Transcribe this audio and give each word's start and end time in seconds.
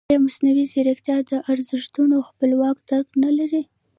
ایا 0.09 0.19
مصنوعي 0.25 0.65
ځیرکتیا 0.71 1.17
د 1.29 1.31
ارزښتونو 1.51 2.15
خپلواک 2.29 2.77
درک 2.89 3.07
نه 3.23 3.31
لري؟ 3.37 3.63